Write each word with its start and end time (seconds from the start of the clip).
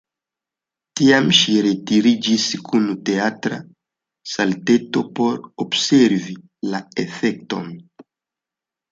Tiam 0.99 1.25
ŝi 1.39 1.57
retiriĝis 1.65 2.45
kun 2.69 2.87
teatra 3.09 3.59
salteto, 4.31 5.03
por 5.19 5.37
observi 5.65 6.33
la 6.71 6.81
efekton. 7.05 7.69